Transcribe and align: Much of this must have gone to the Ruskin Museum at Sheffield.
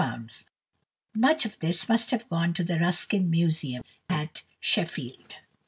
Much 1.13 1.45
of 1.45 1.59
this 1.59 1.87
must 1.87 2.09
have 2.09 2.27
gone 2.27 2.55
to 2.55 2.63
the 2.63 2.79
Ruskin 2.79 3.29
Museum 3.29 3.83
at 4.09 4.41
Sheffield. 4.59 5.35